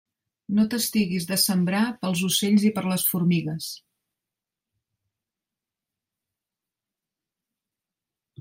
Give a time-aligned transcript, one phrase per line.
[0.59, 3.69] No t'estiguis de sembrar pels ocells i per les formigues.